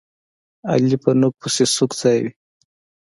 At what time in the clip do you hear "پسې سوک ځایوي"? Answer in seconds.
1.41-2.31